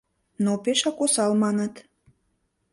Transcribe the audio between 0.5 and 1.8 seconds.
пешак осал, маныт.